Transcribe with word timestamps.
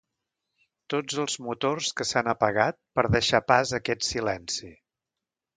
Tots 0.93 1.19
els 1.23 1.35
motors 1.49 1.91
que 2.01 2.09
s'han 2.13 2.31
apagat 2.33 2.79
per 2.99 3.07
deixar 3.19 3.45
pas 3.53 3.75
a 3.77 3.81
aquest 3.83 4.09
silenci. 4.11 4.73